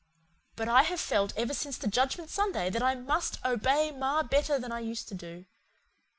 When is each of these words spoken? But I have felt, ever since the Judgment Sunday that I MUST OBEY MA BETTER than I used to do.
But 0.55 0.67
I 0.67 0.81
have 0.81 0.99
felt, 0.99 1.31
ever 1.37 1.53
since 1.53 1.77
the 1.77 1.87
Judgment 1.87 2.31
Sunday 2.31 2.71
that 2.71 2.81
I 2.81 2.95
MUST 2.95 3.37
OBEY 3.45 3.91
MA 3.91 4.23
BETTER 4.23 4.57
than 4.57 4.71
I 4.71 4.79
used 4.79 5.07
to 5.09 5.13
do. 5.13 5.45